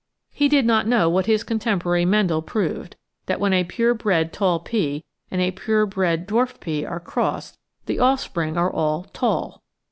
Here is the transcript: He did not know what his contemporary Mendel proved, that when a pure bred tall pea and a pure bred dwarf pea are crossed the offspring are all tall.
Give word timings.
He 0.31 0.49
did 0.49 0.65
not 0.65 0.87
know 0.87 1.07
what 1.11 1.27
his 1.27 1.43
contemporary 1.43 2.05
Mendel 2.05 2.41
proved, 2.41 2.95
that 3.27 3.39
when 3.39 3.53
a 3.53 3.63
pure 3.63 3.93
bred 3.93 4.33
tall 4.33 4.59
pea 4.59 5.05
and 5.29 5.39
a 5.41 5.51
pure 5.51 5.85
bred 5.85 6.27
dwarf 6.27 6.59
pea 6.59 6.83
are 6.87 6.99
crossed 6.99 7.59
the 7.85 7.99
offspring 7.99 8.57
are 8.57 8.73
all 8.73 9.03
tall. 9.13 9.61